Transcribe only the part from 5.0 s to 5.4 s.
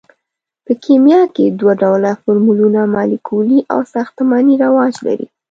لري.